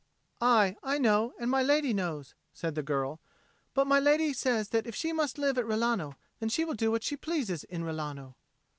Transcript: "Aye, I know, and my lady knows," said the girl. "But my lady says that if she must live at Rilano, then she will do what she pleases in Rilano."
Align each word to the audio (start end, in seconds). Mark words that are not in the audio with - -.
"Aye, 0.41 0.77
I 0.81 0.97
know, 0.97 1.31
and 1.39 1.51
my 1.51 1.61
lady 1.61 1.93
knows," 1.93 2.33
said 2.53 2.73
the 2.73 2.81
girl. 2.81 3.19
"But 3.75 3.85
my 3.85 3.99
lady 3.99 4.33
says 4.33 4.69
that 4.69 4.87
if 4.87 4.95
she 4.95 5.13
must 5.13 5.37
live 5.37 5.59
at 5.59 5.67
Rilano, 5.67 6.15
then 6.39 6.49
she 6.49 6.65
will 6.65 6.73
do 6.73 6.89
what 6.89 7.03
she 7.03 7.15
pleases 7.15 7.63
in 7.65 7.83
Rilano." 7.83 8.33